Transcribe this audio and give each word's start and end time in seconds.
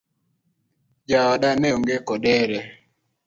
Jaode 1.09 1.49
neonge 1.59 1.95
kodere? 2.07 2.59